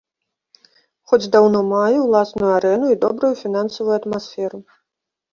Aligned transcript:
Хоць 1.09 1.25
даўно 1.33 1.59
мае 1.73 1.97
ўласную 2.03 2.49
арэну 2.59 2.87
і 2.93 2.97
добрую 3.03 3.31
фінансавую 3.43 3.93
атмасферу. 3.99 4.59